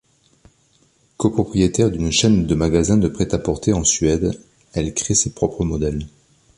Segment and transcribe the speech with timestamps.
[1.17, 4.31] Copropriétaire d'une chaîne de magasins de prêt-à-porter en Suède,
[4.73, 6.07] elle crée ses propres modèles.